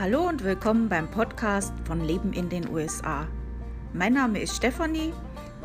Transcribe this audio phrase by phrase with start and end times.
[0.00, 3.26] Hallo und willkommen beim Podcast von Leben in den USA.
[3.92, 5.12] Mein Name ist Stefanie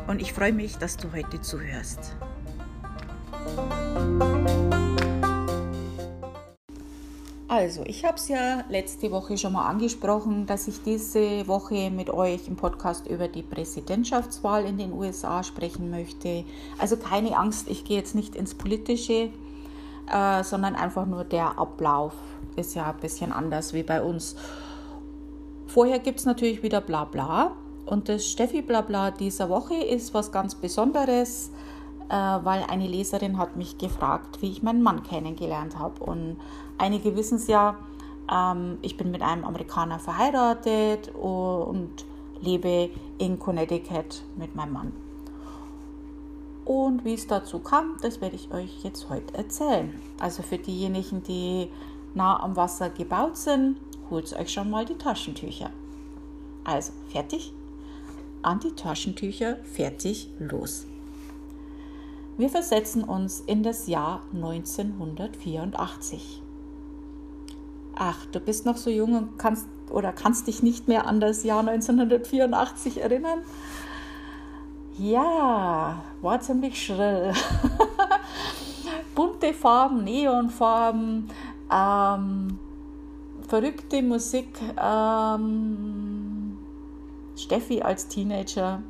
[0.08, 2.16] und ich freue mich, dass du heute zuhörst.
[7.46, 12.10] Also, ich habe es ja letzte Woche schon mal angesprochen, dass ich diese Woche mit
[12.10, 16.44] euch im Podcast über die Präsidentschaftswahl in den USA sprechen möchte.
[16.80, 19.30] Also keine Angst, ich gehe jetzt nicht ins Politische,
[20.12, 22.14] äh, sondern einfach nur der Ablauf
[22.56, 24.36] ist ja ein bisschen anders wie bei uns.
[25.66, 27.52] Vorher gibt es natürlich wieder Blabla.
[27.86, 31.50] Und das Steffi Blabla dieser Woche ist was ganz Besonderes,
[32.08, 36.02] äh, weil eine Leserin hat mich gefragt, wie ich meinen Mann kennengelernt habe.
[36.02, 36.38] Und
[36.78, 37.76] einige wissen es ja,
[38.32, 41.90] ähm, ich bin mit einem Amerikaner verheiratet und
[42.40, 44.92] lebe in Connecticut mit meinem Mann.
[46.64, 50.00] Und wie es dazu kam, das werde ich euch jetzt heute erzählen.
[50.18, 51.68] Also für diejenigen, die
[52.14, 53.78] nah am Wasser gebaut sind,
[54.10, 55.70] holt euch schon mal die Taschentücher.
[56.64, 57.52] Also, fertig?
[58.42, 60.86] An die Taschentücher, fertig, los.
[62.36, 66.42] Wir versetzen uns in das Jahr 1984.
[67.94, 71.44] Ach, du bist noch so jung und kannst oder kannst dich nicht mehr an das
[71.44, 73.38] Jahr 1984 erinnern?
[74.98, 77.32] Ja, war ziemlich schrill.
[79.14, 81.30] Bunte Farben, Neonfarben,
[81.70, 82.58] ähm,
[83.46, 84.60] verrückte Musik.
[84.80, 86.58] Ähm,
[87.36, 88.82] Steffi als Teenager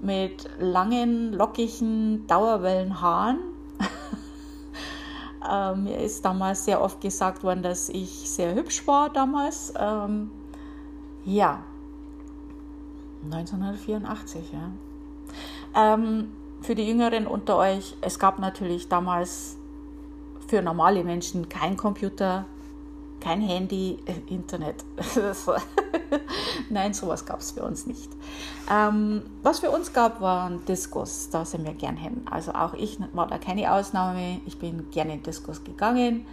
[0.00, 3.38] mit langen, lockigen Dauerwellenhaaren.
[5.50, 9.72] ähm, mir ist damals sehr oft gesagt worden, dass ich sehr hübsch war damals.
[9.78, 10.30] Ähm,
[11.24, 11.62] ja,
[13.24, 14.70] 1984, ja.
[15.74, 19.56] Ähm, für die Jüngeren unter euch, es gab natürlich damals
[20.50, 22.44] für normale Menschen kein Computer,
[23.20, 24.84] kein Handy, äh, Internet.
[26.70, 28.10] Nein, sowas gab es für uns nicht.
[28.70, 31.30] Ähm, was für uns gab, waren Diskos.
[31.30, 32.22] Da sind wir gern hin.
[32.28, 34.40] Also auch ich war da keine Ausnahme.
[34.46, 36.26] Ich bin gerne in Diskos gegangen.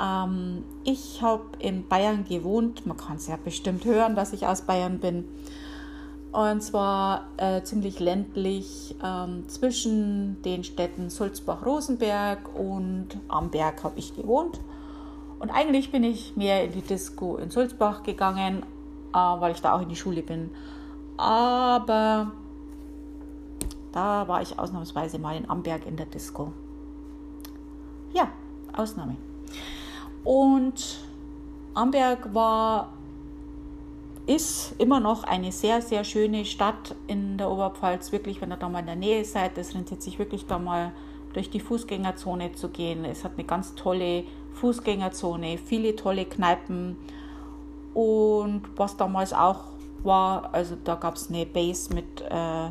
[0.00, 2.86] Ähm, ich habe in Bayern gewohnt.
[2.86, 5.24] Man kann es ja bestimmt hören, dass ich aus Bayern bin.
[6.32, 14.60] Und zwar äh, ziemlich ländlich ähm, zwischen den Städten Sulzbach-Rosenberg und Amberg habe ich gewohnt.
[15.38, 18.64] Und eigentlich bin ich mehr in die Disco in Sulzbach gegangen,
[19.14, 20.50] äh, weil ich da auch in die Schule bin.
[21.16, 22.32] Aber
[23.92, 26.52] da war ich ausnahmsweise mal in Amberg in der Disco.
[28.12, 28.28] Ja,
[28.74, 29.16] Ausnahme.
[30.22, 30.98] Und
[31.72, 32.92] Amberg war
[34.26, 38.10] ist immer noch eine sehr, sehr schöne Stadt in der Oberpfalz.
[38.10, 40.92] Wirklich, wenn ihr da mal in der Nähe seid, es rentiert sich wirklich da mal
[41.32, 43.04] durch die Fußgängerzone zu gehen.
[43.04, 46.96] Es hat eine ganz tolle Fußgängerzone, viele tolle Kneipen.
[47.94, 49.64] Und was damals auch
[50.02, 52.70] war, also da gab es eine Base mit äh,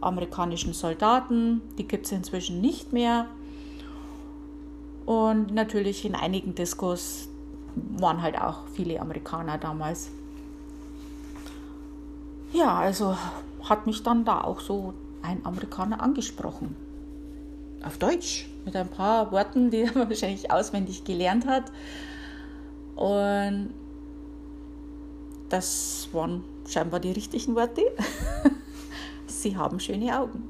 [0.00, 3.26] amerikanischen Soldaten, die gibt es inzwischen nicht mehr.
[5.06, 7.28] Und natürlich in einigen Diskos
[7.76, 10.10] waren halt auch viele Amerikaner damals
[12.54, 13.16] ja, also
[13.62, 16.76] hat mich dann da auch so ein Amerikaner angesprochen.
[17.82, 21.64] Auf Deutsch, mit ein paar Worten, die er wahrscheinlich auswendig gelernt hat.
[22.96, 23.74] Und
[25.48, 27.82] das waren scheinbar die richtigen Worte.
[29.26, 30.48] Sie haben schöne Augen.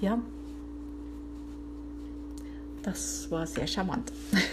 [0.00, 0.18] Ja,
[2.82, 4.12] das war sehr charmant.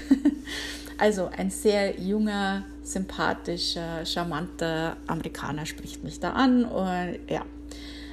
[1.02, 7.46] Also ein sehr junger, sympathischer, charmanter Amerikaner spricht mich da an und ja,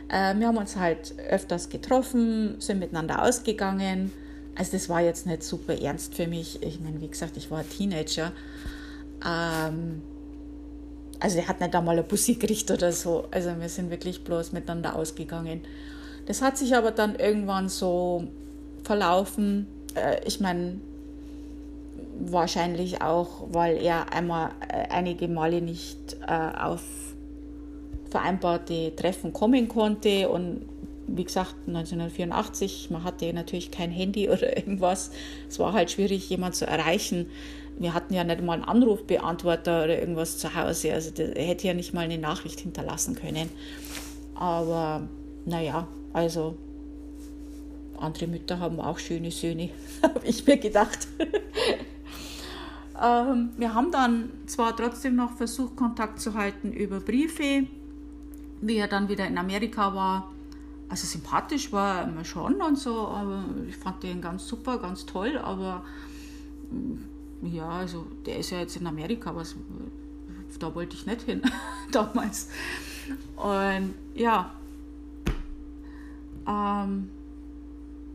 [0.09, 4.13] äh, wir haben uns halt öfters getroffen, sind miteinander ausgegangen.
[4.55, 6.63] Also das war jetzt nicht super ernst für mich.
[6.63, 8.33] Ich meine, wie gesagt, ich war Teenager.
[9.25, 10.03] Ähm,
[11.21, 13.27] also er hat nicht einmal ein Bussi gekriegt oder so.
[13.31, 15.63] Also wir sind wirklich bloß miteinander ausgegangen.
[16.27, 18.29] Das hat sich aber dann irgendwann so
[18.85, 19.67] verlaufen.
[19.95, 20.81] Äh, ich meine,
[22.19, 26.83] wahrscheinlich auch, weil er einmal äh, einige Male nicht äh, auf
[28.11, 30.63] vereinbarte Treffen kommen konnte und
[31.09, 35.11] wie gesagt 1984, man hatte natürlich kein Handy oder irgendwas,
[35.49, 37.27] es war halt schwierig, jemanden zu erreichen.
[37.79, 41.75] Wir hatten ja nicht mal einen Anrufbeantworter oder irgendwas zu Hause, also er hätte ja
[41.75, 43.51] nicht mal eine Nachricht hinterlassen können.
[44.35, 45.07] Aber
[45.45, 46.57] naja, also
[47.99, 49.71] andere Mütter haben auch schöne Söhne,
[50.03, 51.07] habe ich mir gedacht.
[53.03, 57.67] Ähm, wir haben dann zwar trotzdem noch versucht, Kontakt zu halten über Briefe,
[58.61, 60.31] wie er dann wieder in Amerika war.
[60.89, 65.37] Also sympathisch war er schon und so, aber ich fand den ganz super, ganz toll,
[65.37, 65.85] aber
[67.43, 69.57] ja, also der ist ja jetzt in Amerika, was
[70.59, 71.43] da wollte ich nicht hin
[71.93, 72.49] damals.
[73.37, 74.53] Und ja,
[76.47, 77.11] ähm,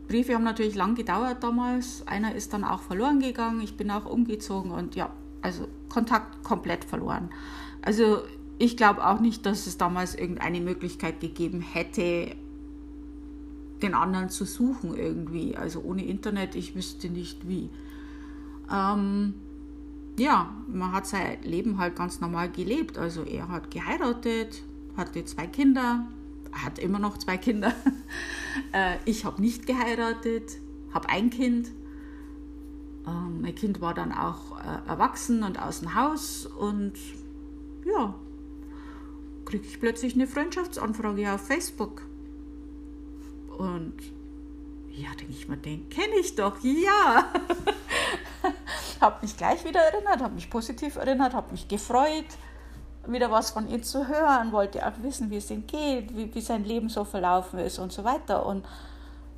[0.08, 2.06] Briefe haben natürlich lang gedauert damals.
[2.06, 3.60] Einer ist dann auch verloren gegangen.
[3.60, 5.10] Ich bin auch umgezogen und ja,
[5.40, 7.30] also Kontakt komplett verloren.
[7.82, 8.22] Also
[8.58, 12.36] ich glaube auch nicht, dass es damals irgendeine Möglichkeit gegeben hätte,
[13.82, 15.56] den anderen zu suchen irgendwie.
[15.56, 17.70] Also ohne Internet, ich wüsste nicht wie.
[18.70, 19.34] Ähm,
[20.18, 22.98] ja, man hat sein Leben halt ganz normal gelebt.
[22.98, 24.62] Also er hat geheiratet,
[24.96, 26.06] hatte zwei Kinder,
[26.52, 27.74] hat immer noch zwei Kinder.
[28.72, 30.58] Äh, ich habe nicht geheiratet,
[30.92, 31.70] habe ein Kind.
[33.06, 36.92] Ähm, mein Kind war dann auch äh, erwachsen und aus dem Haus und
[37.86, 38.14] ja,
[39.46, 42.02] kriege ich plötzlich eine Freundschaftsanfrage auf Facebook.
[43.56, 43.94] Und
[44.90, 47.32] ja, denke ich mir, den kenne ich doch, ja.
[49.00, 52.26] habe mich gleich wieder erinnert, habe mich positiv erinnert, habe mich gefreut,
[53.06, 56.40] wieder was von ihm zu hören, wollte auch wissen, wie es ihm geht, wie, wie
[56.40, 58.46] sein Leben so verlaufen ist und so weiter.
[58.46, 58.64] Und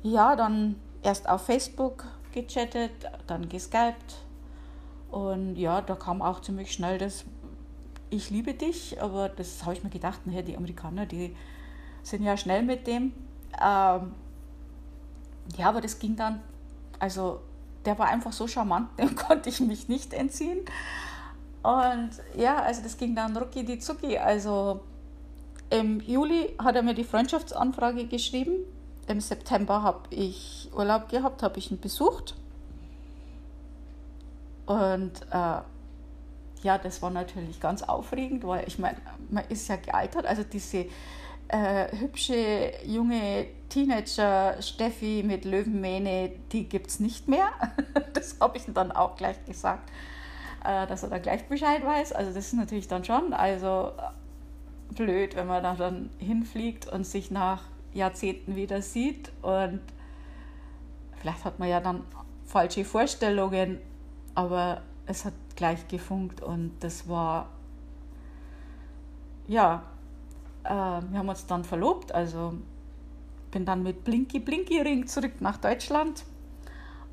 [0.03, 2.91] ja, dann erst auf Facebook gechattet,
[3.27, 4.17] dann geskypt.
[5.09, 7.25] Und ja, da kam auch ziemlich schnell das
[8.09, 11.35] Ich liebe dich, aber das habe ich mir gedacht, naja, die Amerikaner, die
[12.03, 13.13] sind ja schnell mit dem.
[13.61, 14.13] Ähm,
[15.57, 16.41] ja, aber das ging dann,
[16.99, 17.39] also
[17.85, 20.59] der war einfach so charmant, dem konnte ich mich nicht entziehen.
[21.65, 24.19] Und ja, also das ging dann rucki die zucki.
[24.19, 24.81] Also
[25.71, 28.53] im Juli hat er mir die Freundschaftsanfrage geschrieben.
[29.07, 32.35] Im September habe ich Urlaub gehabt, habe ich ihn besucht.
[34.67, 35.61] Und äh,
[36.61, 38.97] ja, das war natürlich ganz aufregend, weil ich meine,
[39.31, 40.27] man ist ja gealtert.
[40.27, 40.85] Also diese
[41.47, 47.47] äh, hübsche junge Teenager Steffi mit Löwenmähne, die gibt es nicht mehr.
[48.13, 49.89] das habe ich dann auch gleich gesagt,
[50.65, 52.13] äh, dass er da gleich Bescheid weiß.
[52.13, 53.91] Also das ist natürlich dann schon also
[54.89, 57.63] blöd, wenn man da dann hinfliegt und sich nach
[57.93, 59.79] Jahrzehnten wieder sieht und
[61.17, 62.03] vielleicht hat man ja dann
[62.45, 63.79] falsche Vorstellungen,
[64.35, 67.49] aber es hat gleich gefunkt und das war
[69.47, 69.83] ja
[70.65, 72.53] äh, wir haben uns dann verlobt, also
[73.51, 76.25] bin dann mit Blinky Blinky Ring zurück nach Deutschland.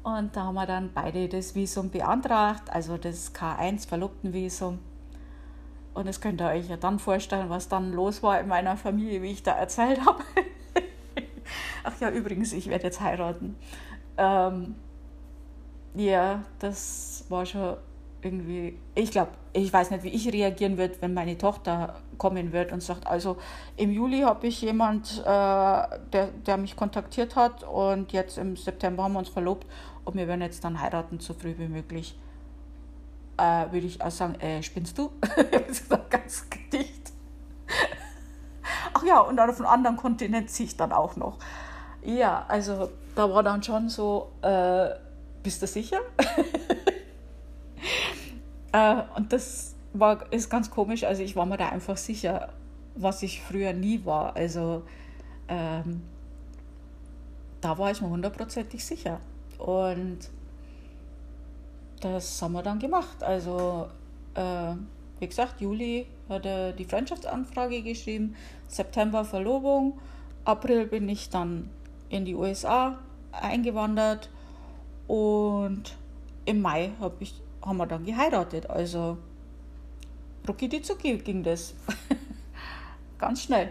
[0.02, 4.80] Und da haben wir dann beide das Visum beantragt, also das K1 Verlobtenvisum.
[5.94, 9.22] Und das könnt ihr euch ja dann vorstellen, was dann los war in meiner Familie,
[9.22, 10.24] wie ich da erzählt habe.
[11.84, 13.56] Ach ja, übrigens, ich werde jetzt heiraten.
[14.16, 14.74] Ähm,
[15.94, 17.76] ja, das war schon
[18.22, 22.72] irgendwie, ich glaube, ich weiß nicht, wie ich reagieren würde, wenn meine Tochter kommen wird
[22.72, 23.36] und sagt, also
[23.76, 29.04] im Juli habe ich jemand, äh, der, der mich kontaktiert hat und jetzt im September
[29.04, 29.66] haben wir uns verlobt
[30.04, 32.16] und wir werden jetzt dann heiraten, so früh wie möglich.
[33.36, 35.10] Äh, würde ich auch sagen, äh, spinnst du?
[35.20, 37.12] das ist doch ganz dicht.
[38.94, 41.38] Ach ja, und auf einem anderen Kontinent ziehe ich dann auch noch.
[42.04, 44.90] Ja, also da war dann schon so, äh,
[45.42, 45.98] bist du sicher?
[48.72, 51.04] Äh, und das war, ist ganz komisch.
[51.04, 52.48] Also ich war mir da einfach sicher,
[52.94, 54.34] was ich früher nie war.
[54.36, 54.82] Also
[55.48, 56.02] ähm,
[57.60, 59.20] da war ich mir hundertprozentig sicher.
[59.58, 60.18] Und
[62.00, 63.22] das haben wir dann gemacht.
[63.22, 63.88] Also
[64.34, 64.74] äh,
[65.20, 68.34] wie gesagt, Juli hat er die Freundschaftsanfrage geschrieben,
[68.66, 69.98] September Verlobung,
[70.44, 71.70] April bin ich dann
[72.08, 72.98] in die USA
[73.30, 74.28] eingewandert
[75.06, 75.96] und
[76.44, 78.68] im Mai habe ich haben wir dann geheiratet.
[78.68, 79.18] Also
[80.46, 81.74] rucki zucki ging das.
[83.18, 83.70] Ganz schnell.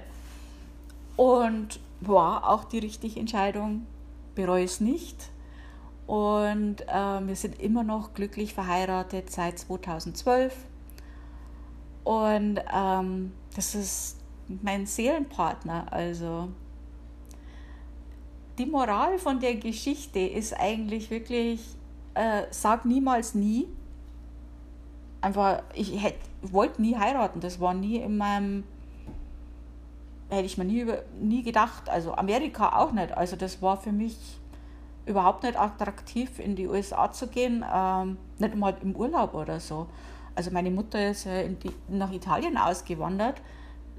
[1.17, 3.85] Und war auch die richtige Entscheidung,
[4.33, 5.29] bereue es nicht.
[6.07, 10.55] Und äh, wir sind immer noch glücklich verheiratet seit 2012.
[12.03, 14.17] Und ähm, das ist
[14.61, 15.91] mein Seelenpartner.
[15.91, 16.49] Also
[18.57, 21.61] die Moral von der Geschichte ist eigentlich wirklich,
[22.15, 23.67] äh, sag niemals nie
[25.21, 27.39] einfach, ich hätte, wollte nie heiraten.
[27.39, 28.63] Das war nie in meinem,
[30.29, 30.85] hätte ich mir nie,
[31.19, 31.89] nie gedacht.
[31.89, 33.15] Also Amerika auch nicht.
[33.15, 34.17] Also das war für mich
[35.05, 37.63] überhaupt nicht attraktiv, in die USA zu gehen.
[37.71, 39.87] Ähm, nicht mal im Urlaub oder so.
[40.35, 43.41] Also meine Mutter ist ja die, nach Italien ausgewandert.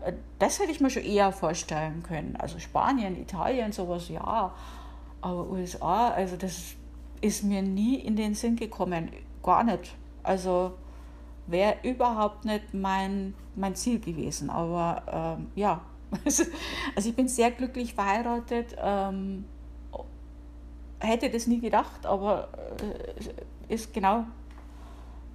[0.05, 2.37] Äh, das hätte ich mir schon eher vorstellen können.
[2.39, 4.53] Also Spanien, Italien, sowas, ja.
[5.21, 6.75] Aber USA, also das
[7.21, 9.11] ist mir nie in den Sinn gekommen.
[9.43, 9.95] Gar nicht.
[10.23, 10.73] Also
[11.47, 14.51] wäre überhaupt nicht mein, mein Ziel gewesen.
[14.51, 15.81] Aber ähm, ja,
[16.25, 18.77] also ich bin sehr glücklich verheiratet.
[18.81, 19.45] Ähm,
[21.01, 22.49] hätte das nie gedacht, aber
[23.69, 24.25] äh, ist genau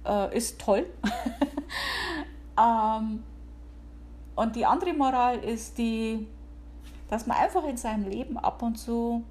[0.08, 0.86] äh, ist toll.
[2.58, 3.22] ähm,
[4.34, 6.26] und die andere Moral ist die,
[7.08, 9.24] dass man einfach in seinem Leben ab und zu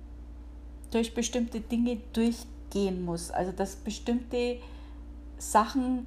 [0.92, 3.32] durch bestimmte Dinge durchgehen muss.
[3.32, 4.60] Also dass bestimmte
[5.38, 6.06] Sachen,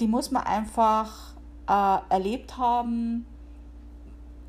[0.00, 1.34] die muss man einfach
[1.68, 3.26] äh, erlebt haben,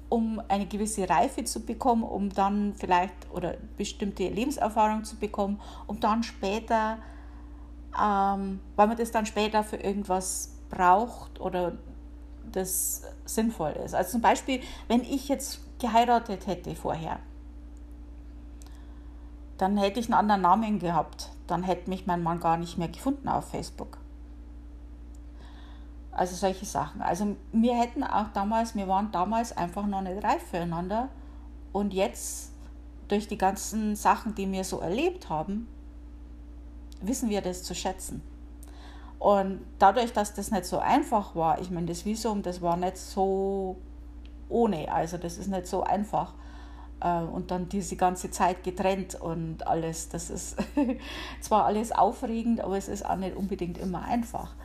[0.09, 5.99] um eine gewisse Reife zu bekommen, um dann vielleicht oder bestimmte Lebenserfahrung zu bekommen, um
[5.99, 6.97] dann später,
[7.99, 11.73] ähm, weil man das dann später für irgendwas braucht oder
[12.51, 13.95] das sinnvoll ist.
[13.95, 17.19] Also zum Beispiel, wenn ich jetzt geheiratet hätte vorher,
[19.57, 21.31] dann hätte ich einen anderen Namen gehabt.
[21.47, 23.97] Dann hätte mich mein Mann gar nicht mehr gefunden auf Facebook.
[26.15, 27.01] Also solche Sachen.
[27.01, 31.09] Also wir hätten auch damals, wir waren damals einfach noch nicht reif füreinander.
[31.73, 32.53] Und jetzt,
[33.09, 35.67] durch die ganzen Sachen, die wir so erlebt haben,
[37.01, 38.21] wissen wir das zu schätzen.
[39.19, 42.97] Und dadurch, dass das nicht so einfach war, ich meine, das Visum, das war nicht
[42.97, 43.75] so
[44.47, 46.33] ohne, also das ist nicht so einfach.
[47.01, 50.57] Äh, und dann diese ganze Zeit getrennt und alles, das ist
[51.41, 54.55] zwar alles aufregend, aber es ist auch nicht unbedingt immer einfach.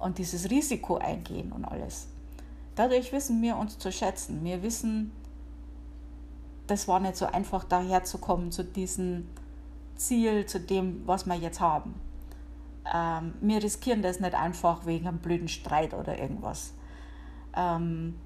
[0.00, 2.08] Und dieses Risiko eingehen und alles.
[2.74, 4.42] Dadurch wissen wir uns zu schätzen.
[4.42, 5.12] Wir wissen,
[6.66, 9.28] das war nicht so einfach daherzukommen zu diesem
[9.96, 11.94] Ziel, zu dem, was wir jetzt haben
[12.92, 16.72] ähm, wir riskieren das nicht einfach wegen einem blöden Streit oder irgendwas.
[17.54, 18.18] Ähm,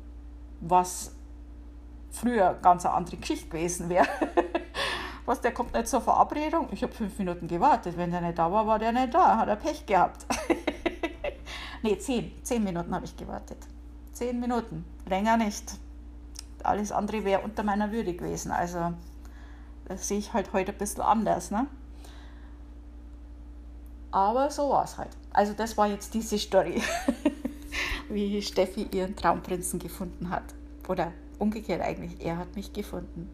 [0.60, 1.14] was
[2.10, 4.06] früher ganz eine andere Geschichte gewesen wäre.
[5.26, 6.68] was, der kommt nicht zur Verabredung?
[6.70, 7.96] Ich habe fünf Minuten gewartet.
[7.96, 9.38] Wenn der nicht da war, war der nicht da.
[9.38, 10.26] Hat er Pech gehabt.
[11.84, 12.32] nee, zehn.
[12.42, 13.58] Zehn Minuten habe ich gewartet.
[14.12, 14.84] Zehn Minuten.
[15.06, 15.78] Länger nicht.
[16.62, 18.50] Alles andere wäre unter meiner Würde gewesen.
[18.50, 18.94] Also,
[19.84, 21.50] das sehe ich halt heute ein bisschen anders.
[21.50, 21.66] Ne?
[24.10, 25.10] Aber so war es halt.
[25.32, 26.80] Also das war jetzt diese Story,
[28.08, 30.44] wie Steffi ihren Traumprinzen gefunden hat.
[30.88, 33.28] Oder umgekehrt eigentlich, er hat mich gefunden.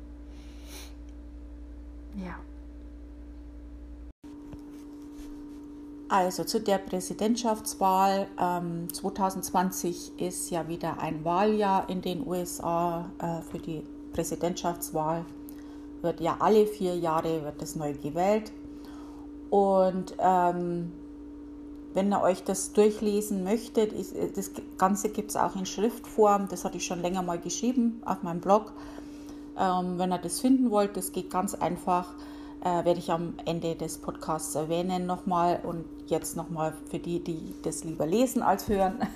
[2.16, 2.36] Ja.
[6.10, 8.26] Also zu der Präsidentschaftswahl.
[8.36, 15.24] Ähm, 2020 ist ja wieder ein Wahljahr in den USA äh, für die Präsidentschaftswahl.
[16.02, 18.50] Wird ja alle vier Jahre wird es neu gewählt.
[19.50, 20.90] Und ähm,
[21.94, 26.64] wenn ihr euch das durchlesen möchtet, ist, das Ganze gibt es auch in Schriftform, das
[26.64, 28.72] hatte ich schon länger mal geschrieben auf meinem Blog.
[29.56, 32.14] Ähm, wenn ihr das finden wollt, das geht ganz einfach,
[32.62, 37.54] äh, werde ich am Ende des Podcasts erwähnen nochmal und jetzt nochmal für die, die
[37.62, 38.98] das lieber lesen als hören.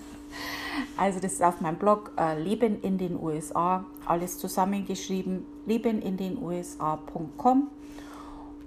[0.97, 7.69] Also das ist auf meinem Blog äh, Leben in den USA, alles zusammengeschrieben, lebenindenusa.com.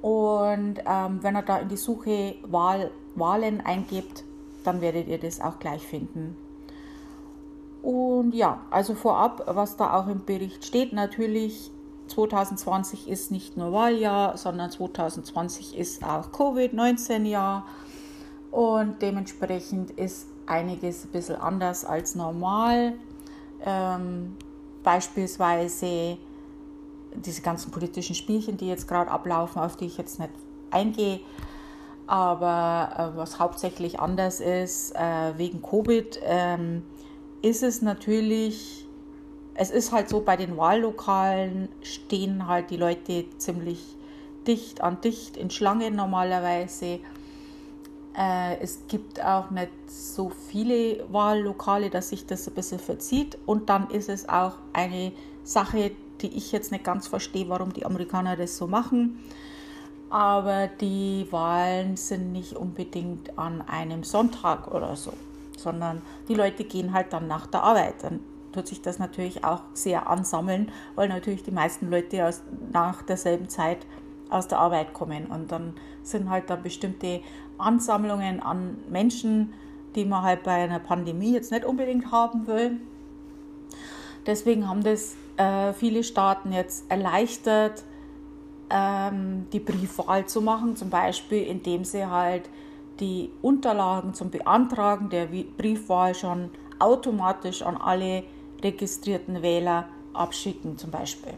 [0.01, 4.23] Und ähm, wenn ihr da in die Suche Wahl, Wahlen eingebt,
[4.63, 6.37] dann werdet ihr das auch gleich finden.
[7.81, 11.71] Und ja, also vorab, was da auch im Bericht steht, natürlich
[12.07, 17.65] 2020 ist nicht nur Wahljahr, sondern 2020 ist auch Covid-19-Jahr
[18.51, 22.93] und dementsprechend ist einiges ein bisschen anders als normal.
[23.65, 24.35] Ähm,
[24.83, 26.17] beispielsweise
[27.13, 30.31] diese ganzen politischen Spielchen, die jetzt gerade ablaufen, auf die ich jetzt nicht
[30.71, 31.19] eingehe.
[32.05, 36.83] Aber äh, was hauptsächlich anders ist, äh, wegen Covid, ähm,
[37.41, 38.86] ist es natürlich,
[39.57, 43.79] es ist halt so, bei den Wahllokalen stehen halt die Leute ziemlich
[44.45, 46.99] dicht an dicht in Schlangen normalerweise.
[48.15, 53.37] Äh, es gibt auch nicht so viele Wahllokale, dass sich das ein bisschen verzieht.
[53.47, 55.11] Und dann ist es auch eine
[55.43, 59.19] Sache, die ich jetzt nicht ganz verstehe, warum die Amerikaner das so machen.
[60.09, 65.11] Aber die Wahlen sind nicht unbedingt an einem Sonntag oder so,
[65.57, 68.03] sondern die Leute gehen halt dann nach der Arbeit.
[68.03, 68.21] Dann
[68.57, 72.41] tut sich das natürlich auch sehr ansammeln, weil natürlich die meisten Leute aus,
[72.73, 73.85] nach derselben Zeit
[74.29, 75.27] aus der Arbeit kommen.
[75.27, 75.73] Und dann
[76.03, 77.21] sind halt da bestimmte
[77.57, 79.53] Ansammlungen an Menschen,
[79.95, 82.77] die man halt bei einer Pandemie jetzt nicht unbedingt haben will.
[84.25, 87.83] Deswegen haben das äh, viele Staaten jetzt erleichtert,
[88.69, 92.49] ähm, die Briefwahl zu machen, zum Beispiel indem sie halt
[92.99, 96.49] die Unterlagen zum Beantragen der Briefwahl schon
[96.79, 98.23] automatisch an alle
[98.63, 101.33] registrierten Wähler abschicken, zum Beispiel.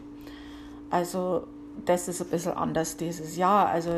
[0.90, 1.46] Also
[1.84, 3.68] das ist ein bisschen anders dieses Jahr.
[3.68, 3.90] Also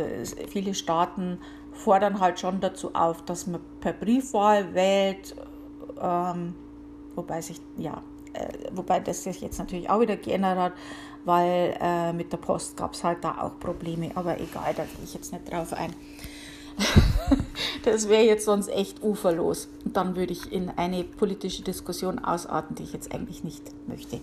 [0.48, 1.38] viele Staaten
[1.72, 5.34] fordern halt schon dazu auf, dass man per Briefwahl wählt,
[6.00, 6.54] ähm,
[7.14, 8.02] wobei sich, ja,
[8.34, 10.72] äh, wobei das sich jetzt natürlich auch wieder geändert hat,
[11.24, 15.04] weil äh, mit der Post gab es halt da auch Probleme, aber egal, da gehe
[15.04, 15.94] ich jetzt nicht drauf ein.
[17.84, 19.68] das wäre jetzt sonst echt uferlos.
[19.84, 24.20] Und dann würde ich in eine politische Diskussion ausarten, die ich jetzt eigentlich nicht möchte.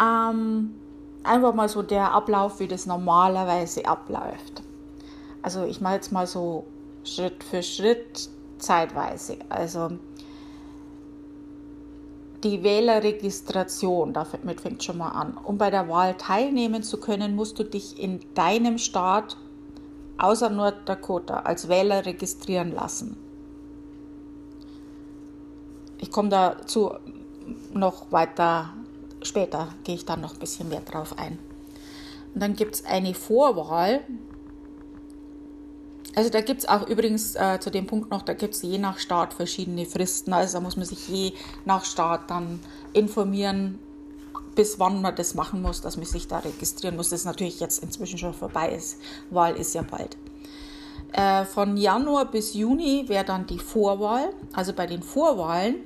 [0.00, 0.74] Ähm,
[1.22, 4.62] einfach mal so der Ablauf, wie das normalerweise abläuft.
[5.42, 6.64] Also ich mache jetzt mal so
[7.04, 9.36] Schritt für Schritt zeitweise.
[9.48, 9.90] Also
[12.42, 15.36] die Wählerregistration, damit fängt schon mal an.
[15.42, 19.36] Um bei der Wahl teilnehmen zu können, musst du dich in deinem Staat
[20.18, 23.16] außer Norddakota als Wähler registrieren lassen.
[25.98, 26.92] Ich komme dazu
[27.72, 28.72] noch weiter
[29.22, 31.38] später, gehe ich dann noch ein bisschen mehr drauf ein.
[32.34, 34.02] Und dann gibt es eine Vorwahl,
[36.16, 38.78] also da gibt es auch übrigens äh, zu dem Punkt noch, da gibt es je
[38.78, 40.32] nach Staat verschiedene Fristen.
[40.32, 41.32] Also da muss man sich je
[41.64, 42.60] nach Staat dann
[42.92, 43.78] informieren,
[44.54, 47.10] bis wann man das machen muss, dass man sich da registrieren muss.
[47.10, 48.98] Das ist natürlich jetzt inzwischen schon vorbei ist.
[49.30, 50.16] Wahl ist ja bald.
[51.12, 54.30] Äh, von Januar bis Juni wäre dann die Vorwahl.
[54.52, 55.76] Also bei den Vorwahlen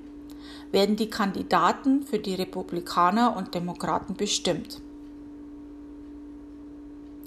[0.72, 4.80] werden die Kandidaten für die Republikaner und Demokraten bestimmt.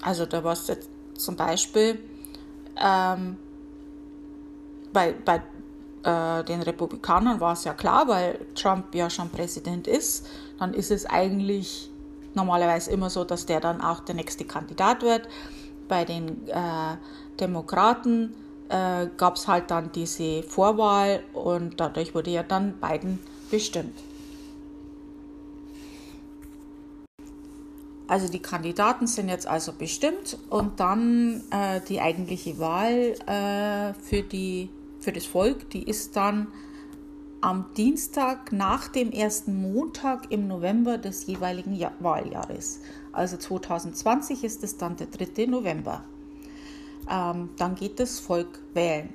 [0.02, 2.00] Also da war es jetzt zum Beispiel
[2.82, 3.38] ähm,
[4.92, 5.44] bei, bei
[6.04, 10.28] äh, den Republikanern war es ja klar, weil Trump ja schon Präsident ist,
[10.60, 11.90] dann ist es eigentlich
[12.34, 15.28] normalerweise immer so, dass der dann auch der nächste Kandidat wird.
[15.88, 16.98] Bei den äh,
[17.40, 18.34] Demokraten
[18.70, 23.98] äh, gab es halt dann diese Vorwahl und dadurch wurde ja dann Biden bestimmt.
[28.08, 34.22] Also die Kandidaten sind jetzt also bestimmt und dann äh, die eigentliche Wahl äh, für,
[34.22, 34.70] die,
[35.02, 36.48] für das Volk, die ist dann
[37.42, 42.82] am Dienstag nach dem ersten Montag im November des jeweiligen Jahr Wahljahres.
[43.12, 45.48] Also 2020 ist es dann der 3.
[45.48, 46.06] November.
[47.10, 49.10] Ähm, dann geht das Volk wählen.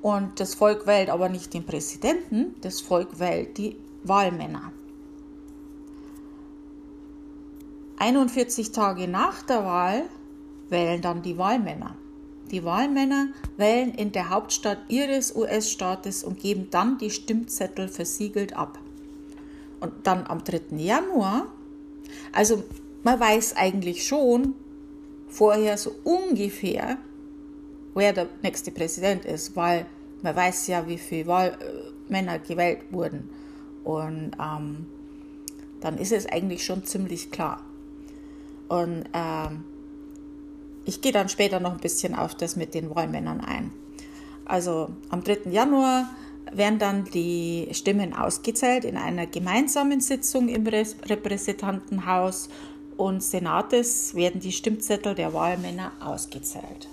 [0.00, 4.72] Und das Volk wählt aber nicht den Präsidenten, das Volk wählt die Wahlmänner.
[7.98, 10.04] 41 Tage nach der Wahl
[10.68, 11.96] wählen dann die Wahlmänner.
[12.50, 18.78] Die Wahlmänner wählen in der Hauptstadt ihres US-Staates und geben dann die Stimmzettel versiegelt ab.
[19.80, 20.76] Und dann am 3.
[20.76, 21.46] Januar,
[22.32, 22.62] also
[23.02, 24.54] man weiß eigentlich schon
[25.28, 26.98] vorher so ungefähr,
[27.94, 29.86] wer der nächste Präsident ist, weil
[30.22, 33.28] man weiß ja, wie viele Wahlmänner gewählt wurden.
[33.84, 34.86] Und ähm,
[35.80, 37.62] dann ist es eigentlich schon ziemlich klar.
[38.68, 39.64] Und ähm,
[40.86, 43.72] ich gehe dann später noch ein bisschen auf das mit den Wahlmännern ein.
[44.44, 45.50] Also am 3.
[45.50, 46.08] Januar
[46.52, 52.48] werden dann die Stimmen ausgezählt in einer gemeinsamen Sitzung im Repräsentantenhaus
[52.96, 56.88] und Senates werden die Stimmzettel der Wahlmänner ausgezählt.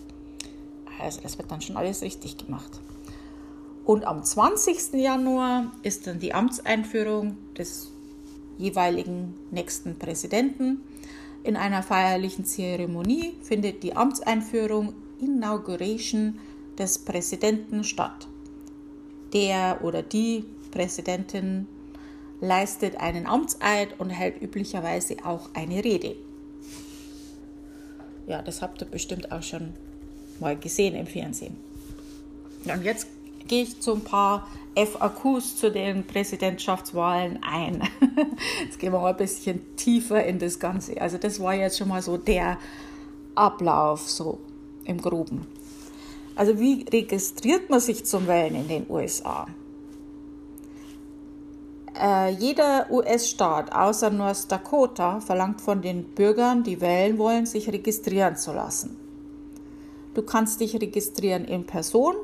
[0.99, 2.81] Also das wird dann schon alles richtig gemacht.
[3.85, 4.93] Und am 20.
[4.93, 7.91] Januar ist dann die Amtseinführung des
[8.57, 10.81] jeweiligen nächsten Präsidenten.
[11.43, 16.39] In einer feierlichen Zeremonie findet die Amtseinführung Inauguration
[16.77, 18.27] des Präsidenten statt.
[19.33, 21.67] Der oder die Präsidentin
[22.39, 26.15] leistet einen Amtseid und hält üblicherweise auch eine Rede.
[28.27, 29.73] Ja, das habt ihr bestimmt auch schon
[30.39, 31.57] mal gesehen im Fernsehen.
[32.65, 33.07] Und jetzt
[33.47, 37.83] gehe ich zu ein paar FAQs zu den Präsidentschaftswahlen ein.
[38.63, 40.99] Jetzt gehen wir mal ein bisschen tiefer in das Ganze.
[40.99, 42.57] Also das war jetzt schon mal so der
[43.35, 44.39] Ablauf, so
[44.85, 45.45] im groben.
[46.35, 49.47] Also wie registriert man sich zum Wählen in den USA?
[51.95, 58.35] Äh, jeder US-Staat außer North Dakota verlangt von den Bürgern, die wählen wollen, sich registrieren
[58.35, 58.97] zu lassen.
[60.15, 62.15] Du kannst dich registrieren in Person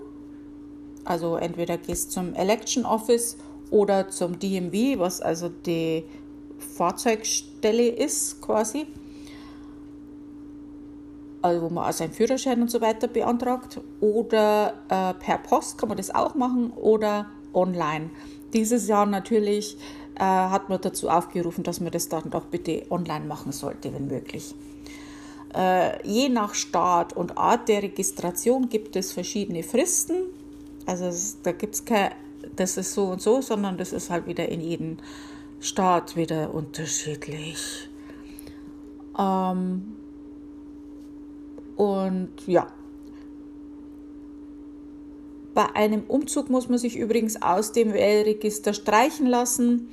[1.10, 3.36] also entweder gehst zum Election Office
[3.72, 6.04] oder zum DMV, was also die
[6.60, 8.86] Fahrzeugstelle ist quasi.
[11.42, 13.82] Also wo man auch seinen Führerschein und so weiter beantragt.
[14.02, 18.12] Oder äh, per Post kann man das auch machen oder online.
[18.54, 19.78] Dieses Jahr natürlich
[20.14, 24.06] äh, hat man dazu aufgerufen, dass man das dann doch bitte online machen sollte, wenn
[24.06, 24.54] möglich.
[25.56, 30.18] Äh, je nach Staat und Art der Registration gibt es verschiedene Fristen.
[30.90, 32.14] Also es, da gibt es kein,
[32.56, 34.98] das ist so und so, sondern das ist halt wieder in jedem
[35.60, 37.88] Staat wieder unterschiedlich.
[39.16, 39.96] Ähm,
[41.76, 42.66] und ja,
[45.54, 49.90] bei einem Umzug muss man sich übrigens aus dem Wählregister streichen lassen.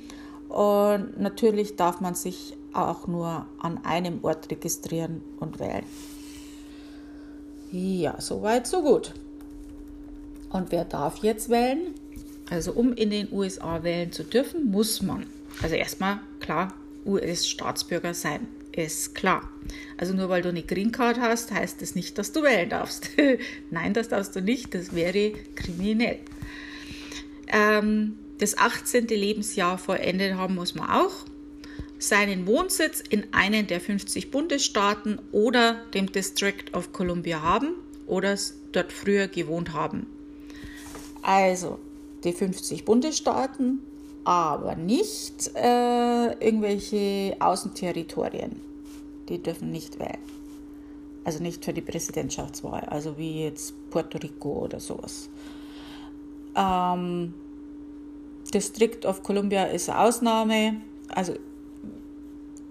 [0.49, 5.85] Und natürlich darf man sich auch nur an einem Ort registrieren und wählen.
[7.71, 9.13] Ja, soweit, so gut.
[10.49, 11.93] Und wer darf jetzt wählen?
[12.49, 15.25] Also um in den USA wählen zu dürfen, muss man,
[15.61, 16.73] also erstmal klar,
[17.05, 18.47] US-Staatsbürger sein.
[18.71, 19.49] Ist klar.
[19.97, 23.09] Also nur weil du eine Green Card hast, heißt das nicht, dass du wählen darfst.
[23.71, 26.19] Nein, das darfst du nicht, das wäre kriminell.
[27.47, 29.07] Ähm, das 18.
[29.07, 31.25] Lebensjahr vollendet haben muss man auch.
[31.97, 37.73] Seinen Wohnsitz in einem der 50 Bundesstaaten oder dem District of Columbia haben
[38.05, 38.37] oder
[38.73, 40.05] dort früher gewohnt haben.
[41.27, 41.77] Also
[42.23, 43.81] die 50 Bundesstaaten,
[44.23, 48.61] aber nicht äh, irgendwelche Außenterritorien.
[49.27, 50.23] Die dürfen nicht wählen.
[51.25, 55.27] Also nicht für die Präsidentschaftswahl, also wie jetzt Puerto Rico oder sowas.
[56.55, 57.33] Ähm,
[58.53, 60.77] District of Columbia ist eine Ausnahme.
[61.09, 61.33] Also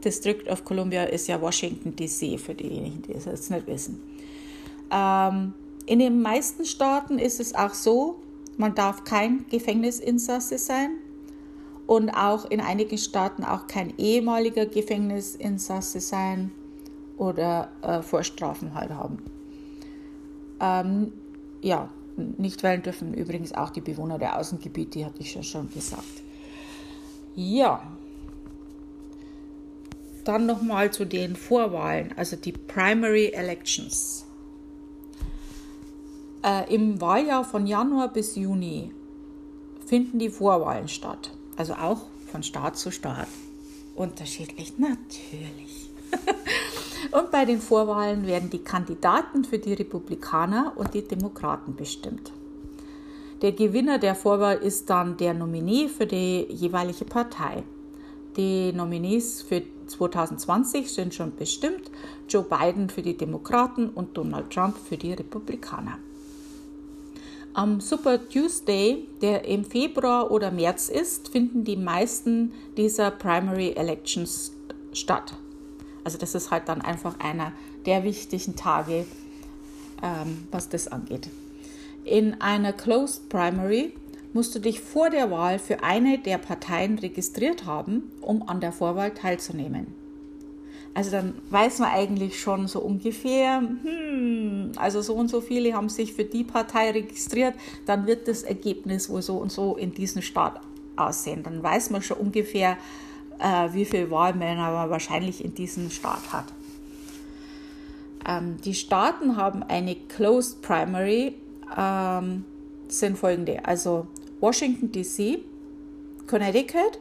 [0.03, 4.01] District of Columbia ist ja Washington DC für diejenigen, die es jetzt nicht wissen.
[4.91, 5.53] Ähm,
[5.85, 8.23] in den meisten Staaten ist es auch so,
[8.57, 10.99] man darf kein Gefängnisinsasse sein
[11.87, 16.51] und auch in einigen Staaten auch kein ehemaliger Gefängnisinsasse sein
[17.17, 19.19] oder äh, Vorstrafen halt haben.
[20.61, 21.13] Ähm,
[21.63, 26.05] ja, nicht wählen dürfen übrigens auch die Bewohner der Außengebiete, hatte ich ja schon gesagt.
[27.35, 27.83] Ja,
[30.25, 34.26] dann nochmal zu den Vorwahlen, also die Primary Elections.
[36.47, 38.93] Äh, Im Wahljahr von Januar bis Juni
[39.85, 41.33] finden die Vorwahlen statt.
[41.57, 43.27] Also auch von Staat zu Staat.
[43.97, 45.91] Unterschiedlich, natürlich.
[47.11, 52.33] und bei den Vorwahlen werden die Kandidaten für die Republikaner und die Demokraten bestimmt.
[53.43, 57.65] Der Gewinner der Vorwahl ist dann der Nominee für die jeweilige Partei.
[58.37, 61.91] Die Nominees für 2020 sind schon bestimmt.
[62.29, 65.99] Joe Biden für die Demokraten und Donald Trump für die Republikaner.
[67.57, 74.53] Am Super Tuesday, der im Februar oder März ist, finden die meisten dieser Primary Elections
[74.93, 75.33] statt.
[76.05, 77.53] Also das ist halt dann einfach einer
[77.87, 79.07] der wichtigen Tage,
[80.03, 81.31] ähm, was das angeht.
[82.05, 83.95] In einer Closed Primary
[84.35, 88.73] musst du dich vor der Wahl für eine der Parteien registriert haben, um an der
[88.73, 89.95] Vorwahl teilzunehmen.
[90.97, 95.91] Also dann weiß man eigentlich schon so ungefähr, hm, also so und so viele haben
[95.91, 97.55] sich für die Partei registriert,
[97.85, 100.59] dann wird das Ergebnis wohl so und so in diesem Staat
[100.97, 101.43] aussehen.
[101.43, 102.79] Dann weiß man schon ungefähr,
[103.39, 106.47] äh, wie viele Wahlmänner man wahrscheinlich in diesem Staat hat.
[108.27, 111.35] Ähm, die Staaten haben eine Closed Primary,
[111.77, 112.47] ähm,
[112.89, 114.07] sind folgende, also
[114.41, 115.41] Washington DC,
[116.27, 117.01] Connecticut,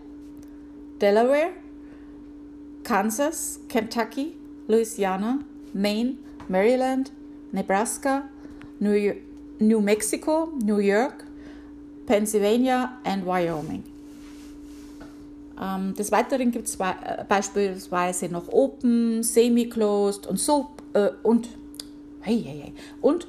[0.99, 1.51] Delaware,
[2.85, 4.35] Kansas, Kentucky,
[4.67, 5.39] Louisiana,
[5.73, 7.11] Maine, Maryland,
[7.51, 8.29] Nebraska,
[8.79, 9.15] New,
[9.59, 11.25] New Mexico, New York,
[12.05, 13.83] Pennsylvania und Wyoming.
[15.59, 21.49] Ähm, des Weiteren gibt es äh, beispielsweise noch Open, Semi-Closed und so äh, und,
[22.21, 23.27] hey, hey, hey, und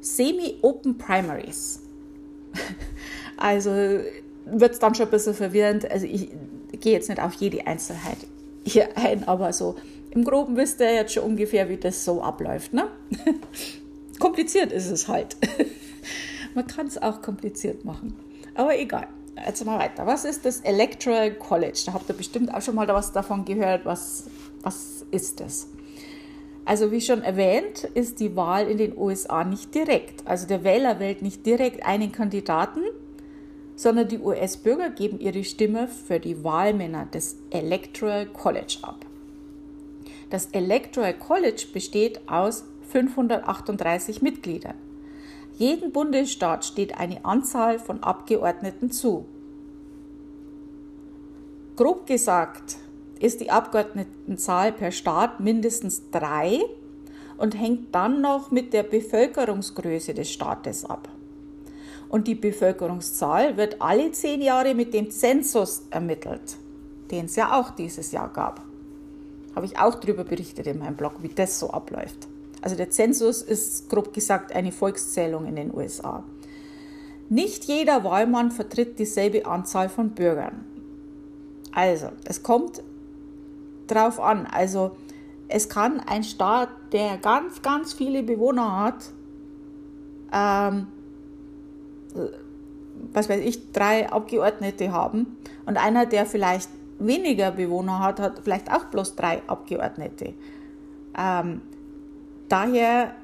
[0.00, 1.82] Semi-Open Primaries.
[3.36, 5.88] also wird es dann schon ein bisschen verwirrend.
[5.90, 6.30] Also ich
[6.80, 8.18] gehe jetzt nicht auf jede Einzelheit
[8.66, 9.76] hier ein, aber so
[10.10, 12.72] im Groben wisst ihr jetzt schon ungefähr, wie das so abläuft.
[12.72, 12.88] Ne?
[14.18, 15.36] kompliziert ist es halt.
[16.54, 18.16] Man kann es auch kompliziert machen.
[18.54, 19.08] Aber egal.
[19.44, 20.06] Jetzt mal weiter.
[20.06, 21.82] Was ist das Electoral College?
[21.84, 23.84] Da habt ihr bestimmt auch schon mal was davon gehört.
[23.84, 24.24] Was,
[24.62, 25.68] was ist das?
[26.64, 30.26] Also wie schon erwähnt, ist die Wahl in den USA nicht direkt.
[30.26, 32.80] Also der Wähler wählt nicht direkt einen Kandidaten,
[33.76, 39.04] sondern die US-Bürger geben ihre Stimme für die Wahlmänner des Electoral College ab.
[40.30, 44.74] Das Electoral College besteht aus 538 Mitgliedern.
[45.58, 49.26] Jeden Bundesstaat steht eine Anzahl von Abgeordneten zu.
[51.76, 52.76] Grob gesagt
[53.20, 56.60] ist die Abgeordnetenzahl per Staat mindestens drei
[57.38, 61.08] und hängt dann noch mit der Bevölkerungsgröße des Staates ab
[62.08, 66.56] und die Bevölkerungszahl wird alle zehn Jahre mit dem Zensus ermittelt,
[67.10, 68.62] den es ja auch dieses Jahr gab.
[69.54, 72.28] Habe ich auch darüber berichtet in meinem Blog, wie das so abläuft.
[72.60, 76.22] Also der Zensus ist grob gesagt eine Volkszählung in den USA.
[77.28, 80.64] Nicht jeder Wahlmann vertritt dieselbe Anzahl von Bürgern.
[81.72, 82.82] Also, es kommt
[83.88, 84.46] drauf an.
[84.46, 84.92] Also,
[85.48, 89.12] es kann ein Staat, der ganz, ganz viele Bewohner hat,
[90.32, 90.86] ähm,
[93.12, 98.72] was weiß ich, drei Abgeordnete haben und einer, der vielleicht weniger Bewohner hat, hat vielleicht
[98.72, 100.34] auch bloß drei Abgeordnete.
[101.18, 101.60] Ähm,
[102.48, 103.14] daher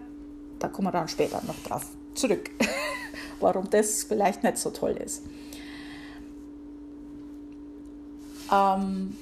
[0.63, 2.51] da kommen wir dann später noch drauf zurück,
[3.41, 5.25] warum das vielleicht nicht so toll ist.
[8.53, 9.17] Ähm,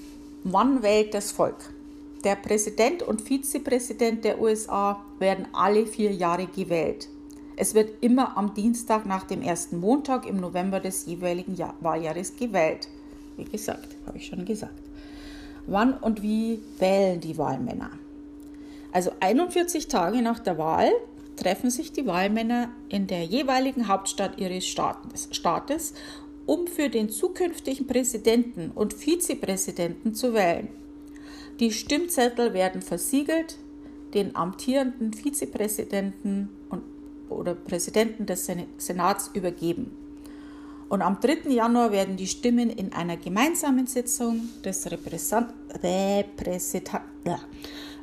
[0.44, 1.72] wann wählt das Volk?
[2.24, 7.08] Der Präsident und Vizepräsident der USA werden alle vier Jahre gewählt.
[7.56, 12.36] Es wird immer am Dienstag nach dem ersten Montag im November des jeweiligen Jahr Wahljahres
[12.36, 12.88] gewählt.
[13.36, 14.74] Wie gesagt, habe ich schon gesagt.
[15.66, 17.90] Wann und wie wählen die Wahlmänner?
[18.92, 20.90] Also 41 Tage nach der Wahl
[21.36, 25.94] treffen sich die Wahlmänner in der jeweiligen Hauptstadt ihres Staates,
[26.46, 30.68] um für den zukünftigen Präsidenten und Vizepräsidenten zu wählen.
[31.60, 33.58] Die Stimmzettel werden versiegelt,
[34.14, 36.82] den amtierenden Vizepräsidenten und,
[37.30, 39.96] oder Präsidenten des Senats übergeben.
[40.88, 41.50] Und am 3.
[41.50, 45.54] Januar werden die Stimmen in einer gemeinsamen Sitzung des Repräsentant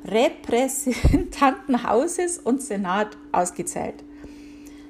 [0.05, 4.03] Repräsentantenhauses und Senat ausgezählt.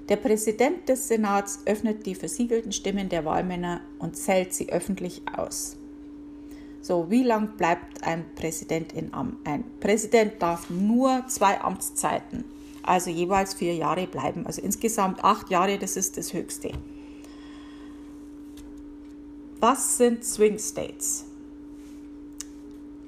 [0.10, 5.76] Der Präsident des Senats öffnet die versiegelten Stimmen der Wahlmänner und zählt sie öffentlich aus.
[6.82, 9.46] So, wie lang bleibt ein Präsident in Amt?
[9.46, 12.46] Ein Präsident darf nur zwei Amtszeiten,
[12.88, 14.46] also jeweils vier Jahre bleiben.
[14.46, 16.72] Also insgesamt acht Jahre, das ist das Höchste.
[19.60, 21.26] Was sind Swing States?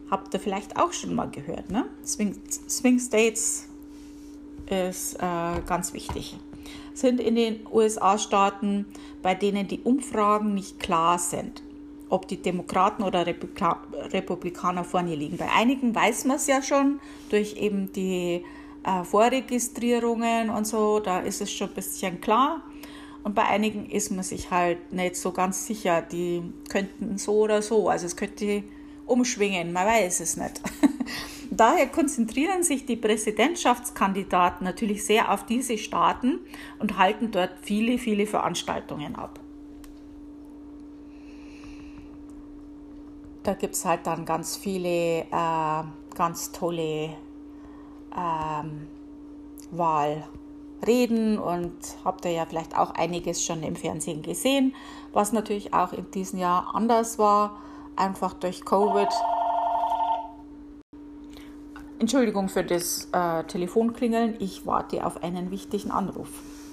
[0.10, 1.86] Habt ihr vielleicht auch schon mal gehört, ne?
[2.04, 2.36] Swing,
[2.68, 3.68] Swing States
[4.65, 6.36] ist äh, ganz wichtig.
[6.94, 8.86] Sind in den USA-Staaten,
[9.22, 11.63] bei denen die Umfragen nicht klar sind
[12.10, 15.38] ob die Demokraten oder Republikaner vorne liegen.
[15.38, 18.44] Bei einigen weiß man es ja schon durch eben die
[18.84, 22.62] äh, Vorregistrierungen und so, da ist es schon ein bisschen klar.
[23.24, 27.62] Und bei einigen ist man sich halt nicht so ganz sicher, die könnten so oder
[27.62, 28.63] so, also es könnte
[29.06, 30.62] umschwingen, man weiß es nicht.
[31.52, 36.39] Daher konzentrieren sich die Präsidentschaftskandidaten natürlich sehr auf diese Staaten
[36.78, 39.39] und halten dort viele, viele Veranstaltungen ab.
[43.50, 45.84] da gibt es halt dann ganz viele äh,
[46.15, 47.15] ganz tolle
[48.15, 48.88] ähm,
[49.72, 54.76] Wahlreden und habt ihr ja vielleicht auch einiges schon im Fernsehen gesehen,
[55.13, 57.58] was natürlich auch in diesem Jahr anders war,
[57.95, 59.10] einfach durch Covid.
[62.00, 66.30] Entschuldigung für das äh, Telefonklingeln, ich warte auf einen wichtigen Anruf.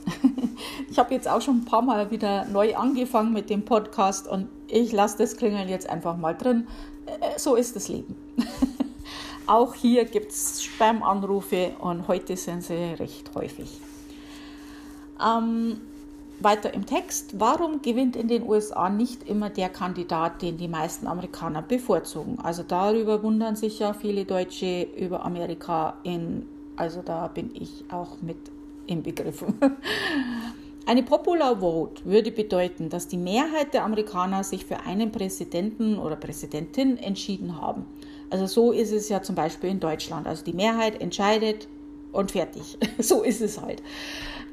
[0.90, 4.49] ich habe jetzt auch schon ein paar Mal wieder neu angefangen mit dem Podcast und
[4.68, 6.68] ich lasse das Klingeln jetzt einfach mal drin.
[7.07, 8.14] Äh, so ist das Leben.
[9.47, 13.81] auch hier gibt es Spam-Anrufe und heute sind sie recht häufig.
[15.25, 15.81] Ähm,
[16.41, 17.39] weiter im Text.
[17.39, 22.39] Warum gewinnt in den USA nicht immer der Kandidat, den die meisten Amerikaner bevorzugen?
[22.43, 28.21] Also darüber wundern sich ja viele Deutsche über Amerika in, also da bin ich auch
[28.21, 28.37] mit
[28.87, 29.45] im Begriff.
[30.87, 36.15] Eine Popular Vote würde bedeuten, dass die Mehrheit der Amerikaner sich für einen Präsidenten oder
[36.15, 37.87] Präsidentin entschieden haben.
[38.31, 40.27] Also so ist es ja zum Beispiel in Deutschland.
[40.27, 41.69] Also die Mehrheit entscheidet
[42.12, 42.79] und fertig.
[42.99, 43.83] so ist es halt.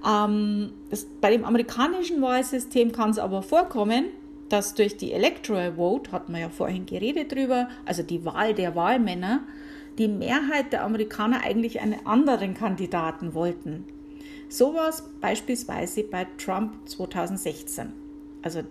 [0.07, 4.05] Ähm, das, bei dem amerikanischen Wahlsystem kann es aber vorkommen,
[4.49, 8.75] dass durch die Electoral Vote, hatten wir ja vorhin geredet drüber, also die Wahl der
[8.75, 9.41] Wahlmänner,
[9.97, 13.85] die Mehrheit der Amerikaner eigentlich einen anderen Kandidaten wollten.
[14.49, 17.93] So war es beispielsweise bei Trump 2016.
[18.43, 18.61] Also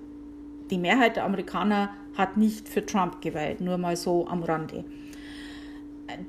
[0.72, 4.84] die Mehrheit der Amerikaner hat nicht für Trump gewählt, nur mal so am Rande.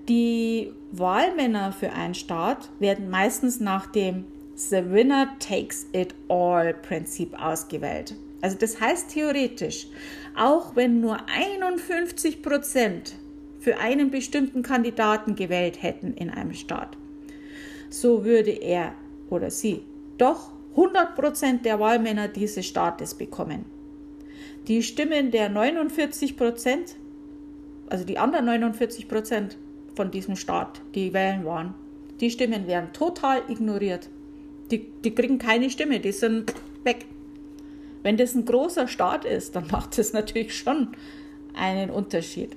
[0.09, 4.25] Die Wahlmänner für einen Staat werden meistens nach dem
[4.55, 8.15] The Winner Takes It All Prinzip ausgewählt.
[8.41, 9.87] Also das heißt theoretisch,
[10.35, 13.15] auch wenn nur 51 Prozent
[13.59, 16.97] für einen bestimmten Kandidaten gewählt hätten in einem Staat,
[17.89, 18.93] so würde er
[19.29, 19.83] oder sie
[20.17, 23.65] doch 100% der Wahlmänner dieses Staates bekommen.
[24.67, 26.95] Die Stimmen der 49%,
[27.89, 29.55] also die anderen 49%
[29.95, 31.73] von diesem Staat, die wählen waren,
[32.19, 34.09] die Stimmen werden total ignoriert.
[34.71, 37.05] Die, die kriegen keine Stimme, die sind weg.
[38.01, 40.89] Wenn das ein großer Staat ist, dann macht das natürlich schon
[41.53, 42.55] einen Unterschied.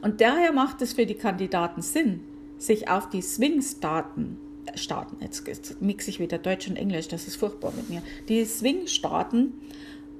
[0.00, 2.20] Und daher macht es für die Kandidaten Sinn,
[2.58, 4.38] sich auf die Swing-Staaten
[4.74, 9.54] Staaten, jetzt, mixe ich wieder Deutsch und Englisch, das ist furchtbar mit mir, die Swing-Staaten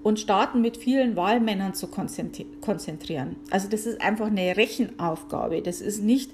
[0.02, 3.36] und Staaten mit vielen Wahlmännern zu konzentrieren.
[3.50, 5.62] Also das ist einfach eine Rechenaufgabe.
[5.62, 6.32] Das ist nicht,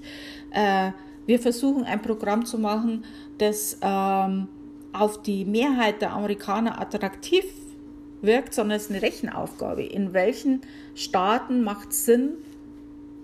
[0.51, 0.91] äh,
[1.25, 3.05] wir versuchen ein Programm zu machen,
[3.37, 4.47] das ähm,
[4.91, 7.45] auf die Mehrheit der Amerikaner attraktiv
[8.21, 9.83] wirkt, sondern es ist eine Rechenaufgabe.
[9.83, 10.61] In welchen
[10.95, 12.33] Staaten macht es Sinn,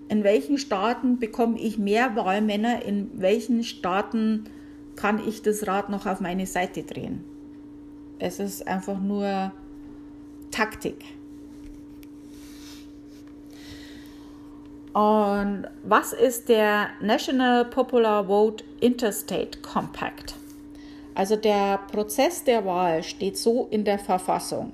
[0.08, 4.44] in welchen Staaten bekomme ich mehr Wahlmänner, in welchen Staaten
[4.94, 7.24] kann ich das Rad noch auf meine Seite drehen.
[8.18, 9.52] Es ist einfach nur
[10.50, 11.04] Taktik.
[14.92, 20.34] Und was ist der National Popular Vote Interstate Compact?
[21.14, 24.72] Also der Prozess der Wahl steht so in der Verfassung.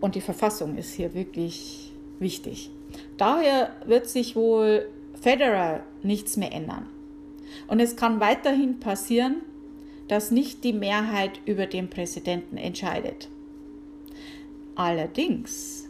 [0.00, 2.70] Und die Verfassung ist hier wirklich wichtig.
[3.16, 4.88] Daher wird sich wohl
[5.20, 6.86] federal nichts mehr ändern.
[7.66, 9.42] Und es kann weiterhin passieren,
[10.06, 13.28] dass nicht die Mehrheit über den Präsidenten entscheidet.
[14.78, 15.88] Allerdings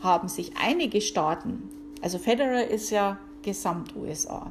[0.00, 1.62] haben sich einige Staaten,
[2.02, 4.50] also Federal ist ja Gesamt-USA,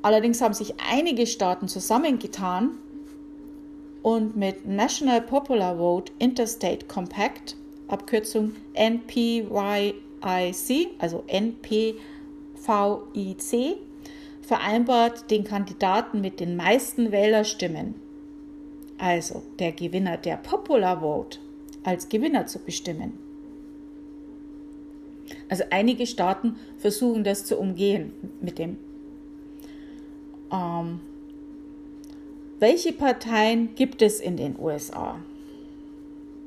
[0.00, 2.78] allerdings haben sich einige Staaten zusammengetan
[4.02, 7.54] und mit National Popular Vote Interstate Compact,
[7.88, 9.92] Abkürzung NPYIC,
[10.98, 11.96] also NPYIC,
[14.40, 18.07] vereinbart, den Kandidaten mit den meisten Wählerstimmen,
[18.98, 21.38] also der Gewinner der Popular Vote,
[21.84, 23.14] als Gewinner zu bestimmen.
[25.48, 28.76] Also einige Staaten versuchen das zu umgehen mit dem.
[30.52, 31.00] Ähm,
[32.58, 35.16] welche Parteien gibt es in den USA?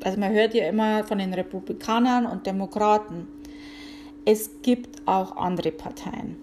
[0.04, 3.28] Also man hört ja immer von den Republikanern und Demokraten.
[4.26, 6.36] Es gibt auch andere Parteien.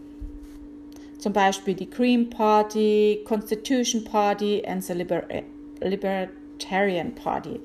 [1.18, 5.25] Zum Beispiel die Green Party, Constitution Party Liber
[5.81, 7.61] Libertarian Party.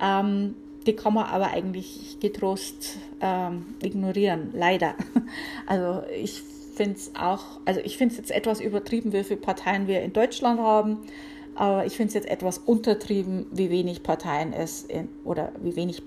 [0.00, 0.54] Ähm,
[0.86, 4.94] die kann man aber eigentlich getrost ähm, ignorieren, leider.
[5.66, 6.42] Also ich
[6.76, 10.14] finde es auch, also ich finde es jetzt etwas übertrieben, wie viele Parteien wir in
[10.14, 11.00] Deutschland haben,
[11.54, 16.02] aber ich finde es jetzt etwas untertrieben, wie wenig Parteien es in, oder wie wenig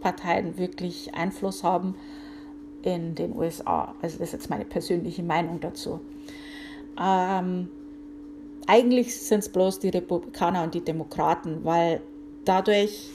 [0.00, 1.96] Parteien wirklich Einfluss haben
[2.82, 3.94] in den USA.
[4.00, 6.00] Also das ist jetzt meine persönliche Meinung dazu.
[6.98, 7.68] Ähm,
[8.66, 12.00] eigentlich sind es bloß die Republikaner und die Demokraten, weil
[12.44, 13.10] dadurch,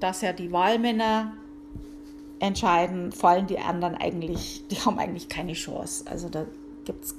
[0.00, 1.32] dass ja die Wahlmänner
[2.40, 6.04] entscheiden, fallen die anderen eigentlich, die haben eigentlich keine Chance.
[6.10, 6.46] Also da
[6.84, 7.14] gibt es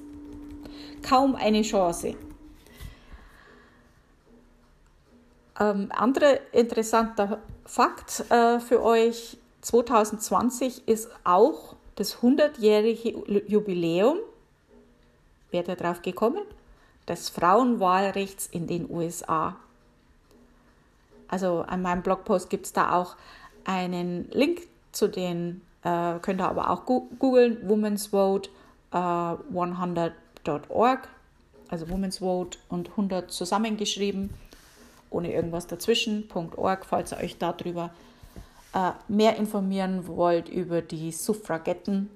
[1.02, 2.16] kaum eine Chance.
[5.60, 14.18] Ähm, anderer interessanter Fakt äh, für euch, 2020 ist auch das 100-jährige Jubiläum,
[15.52, 16.42] wer da drauf gekommen,
[17.12, 19.56] des Frauenwahlrechts in den USA.
[21.28, 23.16] Also an meinem Blogpost gibt es da auch
[23.66, 28.50] einen Link zu den, äh, könnt ihr aber auch googeln, Women's Vote
[28.92, 31.08] äh, 100.org,
[31.70, 34.32] also Women's Vote und 100 zusammengeschrieben,
[35.10, 37.92] ohne irgendwas dazwischen, .org, falls ihr euch darüber
[38.74, 42.10] äh, mehr informieren wollt über die Suffragetten,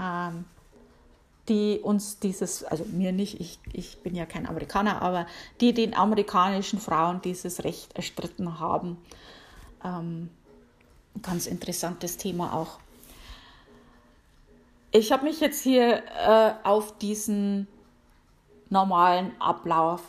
[0.00, 0.44] ähm,
[1.48, 5.26] die uns dieses, also mir nicht, ich, ich bin ja kein Amerikaner, aber
[5.60, 8.98] die den amerikanischen Frauen dieses Recht erstritten haben.
[9.84, 10.30] Ähm,
[11.22, 12.78] ganz interessantes Thema auch.
[14.90, 17.68] Ich habe mich jetzt hier äh, auf diesen
[18.70, 20.02] normalen Ablauf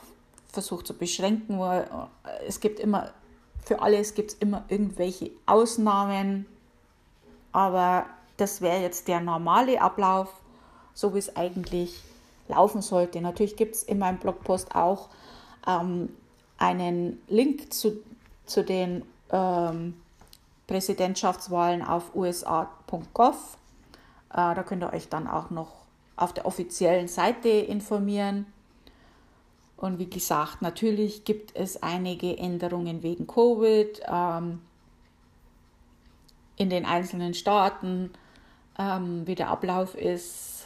[0.52, 1.84] versucht zu beschränken, weil
[2.23, 3.12] äh, es gibt immer,
[3.63, 6.45] für alles gibt es immer irgendwelche Ausnahmen,
[7.52, 8.06] aber
[8.38, 10.30] das wäre jetzt der normale Ablauf,
[10.98, 12.02] so wie es eigentlich
[12.48, 13.22] laufen sollte.
[13.22, 15.10] Natürlich gibt es in meinem Blogpost auch
[15.68, 16.10] ähm,
[16.58, 18.00] einen Link zu,
[18.48, 19.94] zu den ähm,
[20.66, 23.58] Präsidentschaftswahlen auf usa.gov.
[24.32, 25.72] Äh, da könnt ihr euch dann auch noch
[26.16, 28.48] auf der offiziellen Seite informieren.
[29.76, 34.62] Und wie gesagt, natürlich gibt es einige Änderungen wegen Covid ähm,
[36.56, 38.10] in den einzelnen Staaten,
[38.80, 40.57] ähm, wie der Ablauf ist.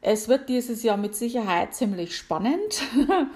[0.00, 2.82] Es wird dieses Jahr mit Sicherheit ziemlich spannend.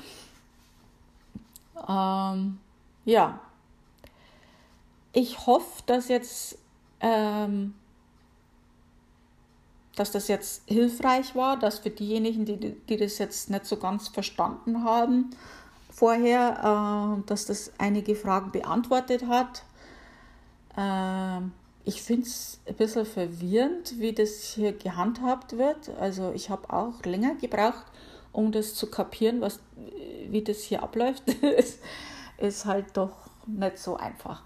[1.88, 2.58] ähm,
[3.04, 3.40] ja,
[5.12, 6.56] ich hoffe, dass jetzt,
[7.00, 7.74] ähm,
[9.96, 14.08] dass das jetzt hilfreich war, dass für diejenigen, die, die das jetzt nicht so ganz
[14.08, 15.30] verstanden haben
[15.90, 19.64] vorher, äh, dass das einige Fragen beantwortet hat.
[20.76, 21.42] Äh,
[21.84, 25.88] ich finde es ein bisschen verwirrend, wie das hier gehandhabt wird.
[26.00, 27.84] Also ich habe auch länger gebraucht,
[28.32, 29.60] um das zu kapieren, was,
[30.28, 31.22] wie das hier abläuft.
[31.42, 31.78] es
[32.38, 33.16] ist halt doch
[33.46, 34.42] nicht so einfach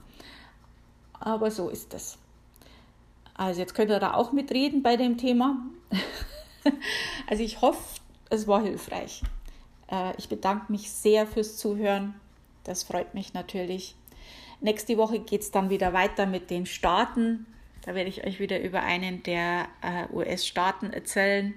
[1.21, 2.19] aber so ist es.
[3.35, 5.59] Also jetzt könnt ihr da auch mitreden bei dem Thema.
[7.27, 9.23] also ich hoffe, es war hilfreich.
[9.91, 12.15] Äh, ich bedanke mich sehr fürs Zuhören.
[12.65, 13.95] Das freut mich natürlich.
[14.61, 17.47] Nächste Woche geht es dann wieder weiter mit den Staaten.
[17.83, 21.55] Da werde ich euch wieder über einen der äh, US-Staaten erzählen.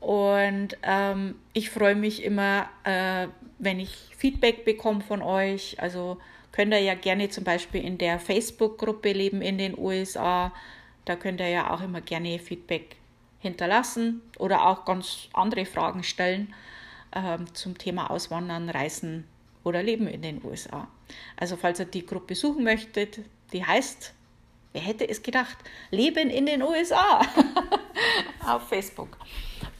[0.00, 3.28] Und ähm, ich freue mich immer, äh,
[3.58, 5.80] wenn ich Feedback bekomme von euch.
[5.80, 6.18] Also
[6.52, 10.52] könnt ihr ja gerne zum Beispiel in der Facebook-Gruppe Leben in den USA,
[11.04, 12.96] da könnt ihr ja auch immer gerne Feedback
[13.38, 16.52] hinterlassen oder auch ganz andere Fragen stellen
[17.12, 19.24] äh, zum Thema Auswandern, Reisen
[19.64, 20.88] oder Leben in den USA.
[21.36, 23.20] Also falls ihr die Gruppe suchen möchtet,
[23.52, 24.12] die heißt,
[24.72, 25.56] wer hätte es gedacht,
[25.90, 27.20] Leben in den USA
[28.46, 29.16] auf Facebook.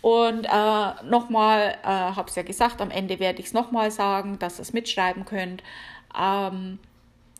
[0.02, 4.38] Und äh, nochmal, äh, habe es ja gesagt, am Ende werde ich es nochmal sagen,
[4.38, 5.62] dass ihr es mitschreiben könnt.
[6.18, 6.78] Ähm,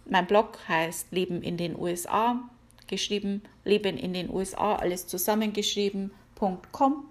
[0.05, 2.41] mein Blog heißt Leben in den USA,
[2.87, 7.05] geschrieben Leben in den USA, alles zusammengeschrieben.com.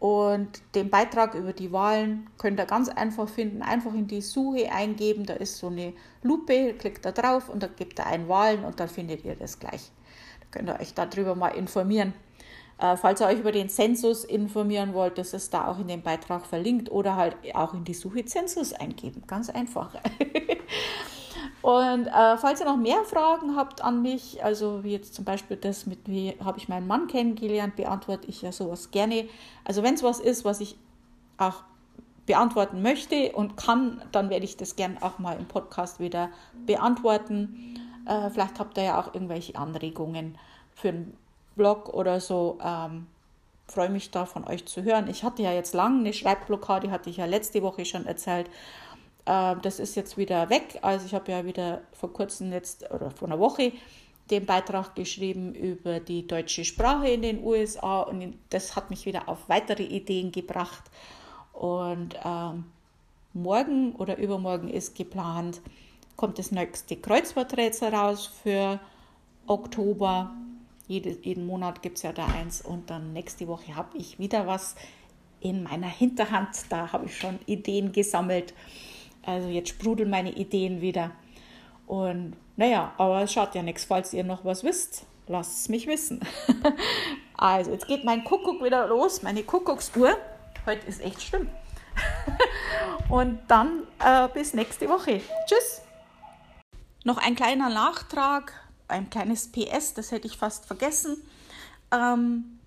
[0.00, 3.62] Und den Beitrag über die Wahlen könnt ihr ganz einfach finden.
[3.62, 5.26] Einfach in die Suche eingeben.
[5.26, 5.92] Da ist so eine
[6.22, 9.58] Lupe, klickt da drauf und dann gebt ihr ein Wahlen und dann findet ihr das
[9.58, 9.90] gleich.
[10.40, 12.14] Da könnt ihr euch darüber mal informieren.
[12.78, 16.02] Äh, falls ihr euch über den Zensus informieren wollt, das ist da auch in dem
[16.02, 19.24] Beitrag verlinkt oder halt auch in die Suche Zensus eingeben.
[19.26, 19.96] Ganz einfach.
[21.62, 25.56] Und äh, falls ihr noch mehr Fragen habt an mich, also wie jetzt zum Beispiel
[25.56, 29.28] das mit, wie habe ich meinen Mann kennengelernt, beantworte ich ja sowas gerne.
[29.64, 30.76] Also wenn es was ist, was ich
[31.36, 31.64] auch
[32.26, 36.30] beantworten möchte und kann, dann werde ich das gerne auch mal im Podcast wieder
[36.66, 37.80] beantworten.
[38.06, 40.38] Äh, vielleicht habt ihr ja auch irgendwelche Anregungen
[40.74, 41.16] für einen
[41.56, 42.58] Blog oder so.
[42.62, 43.06] Ähm,
[43.66, 45.08] freue mich da von euch zu hören.
[45.08, 48.48] Ich hatte ja jetzt lange eine Schreibblockade, hatte ich ja letzte Woche schon erzählt.
[49.28, 50.78] Äh, das ist jetzt wieder weg.
[50.82, 53.72] Also ich habe ja wieder vor kurzem jetzt oder vor einer Woche
[54.30, 59.28] den Beitrag geschrieben über die deutsche Sprache in den USA und das hat mich wieder
[59.28, 60.84] auf weitere Ideen gebracht.
[61.52, 62.64] Und ähm,
[63.32, 65.60] morgen oder übermorgen ist geplant,
[66.16, 68.80] kommt das nächste Kreuzworträtsel raus für
[69.46, 70.30] Oktober.
[70.88, 74.46] Jede, jeden Monat gibt es ja da eins und dann nächste Woche habe ich wieder
[74.46, 74.74] was
[75.40, 76.48] in meiner Hinterhand.
[76.70, 78.52] Da habe ich schon Ideen gesammelt.
[79.28, 81.10] Also jetzt sprudeln meine Ideen wieder.
[81.86, 83.84] Und naja, aber es schaut ja nichts.
[83.84, 86.20] Falls ihr noch was wisst, lasst es mich wissen.
[87.36, 90.16] also jetzt geht mein Kuckuck wieder los, meine Kuckucksuhr.
[90.64, 91.48] Heute ist echt schlimm.
[93.10, 95.20] Und dann äh, bis nächste Woche.
[95.46, 95.82] Tschüss.
[97.04, 98.54] Noch ein kleiner Nachtrag
[98.88, 101.18] ein kleines PS, das hätte ich fast vergessen.
[101.92, 102.58] Ähm,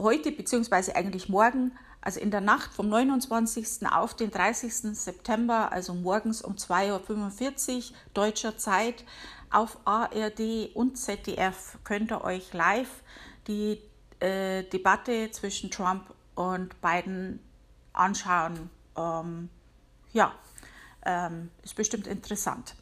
[0.00, 1.70] heute, beziehungsweise eigentlich morgen,
[2.02, 3.86] also in der Nacht vom 29.
[3.90, 4.98] auf den 30.
[4.98, 9.04] September, also morgens um 2.45 Uhr deutscher Zeit,
[9.50, 13.02] auf ARD und ZDF könnt ihr euch live
[13.46, 13.80] die
[14.20, 17.40] äh, Debatte zwischen Trump und Biden
[17.92, 18.70] anschauen.
[18.96, 19.48] Ähm,
[20.12, 20.32] ja,
[21.04, 22.76] ähm, ist bestimmt interessant.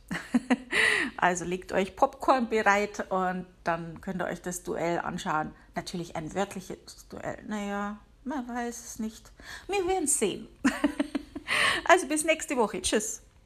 [1.17, 5.53] also legt euch Popcorn bereit und dann könnt ihr euch das Duell anschauen.
[5.75, 7.43] Natürlich ein wörtliches Duell.
[7.47, 9.33] Naja, man weiß es nicht.
[9.67, 10.49] Wir werden sehen.
[11.85, 12.81] also bis nächste Woche.
[12.83, 13.23] Tschüss.